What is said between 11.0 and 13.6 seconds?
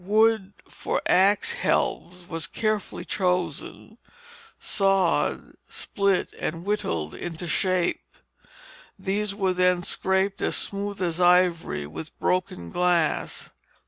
as ivory with broken glass.